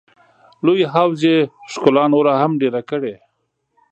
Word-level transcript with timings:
لوی 0.65 0.83
حوض 0.93 1.19
یې 1.29 1.37
ښکلا 1.71 2.03
نوره 2.13 2.33
هم 2.41 2.51
ډېره 2.61 2.81
کړې. 2.89 3.15